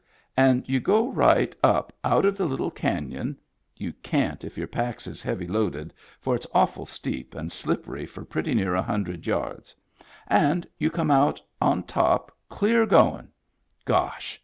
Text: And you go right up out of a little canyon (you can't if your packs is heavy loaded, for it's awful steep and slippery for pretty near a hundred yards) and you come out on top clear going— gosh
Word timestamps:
And 0.35 0.67
you 0.67 0.79
go 0.79 1.11
right 1.11 1.55
up 1.63 1.93
out 2.03 2.25
of 2.25 2.39
a 2.39 2.45
little 2.45 2.71
canyon 2.71 3.37
(you 3.77 3.93
can't 4.01 4.43
if 4.43 4.57
your 4.57 4.65
packs 4.65 5.05
is 5.05 5.21
heavy 5.21 5.45
loaded, 5.45 5.93
for 6.19 6.33
it's 6.35 6.47
awful 6.55 6.87
steep 6.87 7.35
and 7.35 7.51
slippery 7.51 8.07
for 8.07 8.25
pretty 8.25 8.55
near 8.55 8.73
a 8.73 8.81
hundred 8.81 9.27
yards) 9.27 9.75
and 10.27 10.65
you 10.79 10.89
come 10.89 11.11
out 11.11 11.39
on 11.61 11.83
top 11.83 12.35
clear 12.49 12.87
going— 12.87 13.27
gosh 13.85 14.39